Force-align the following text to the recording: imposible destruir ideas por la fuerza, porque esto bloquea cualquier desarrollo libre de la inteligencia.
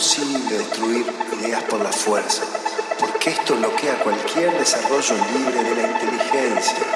imposible 0.00 0.56
destruir 0.56 1.04
ideas 1.38 1.62
por 1.64 1.78
la 1.82 1.92
fuerza, 1.92 2.42
porque 2.98 3.28
esto 3.28 3.54
bloquea 3.54 4.02
cualquier 4.02 4.58
desarrollo 4.58 5.14
libre 5.34 5.62
de 5.62 5.76
la 5.76 5.88
inteligencia. 5.88 6.89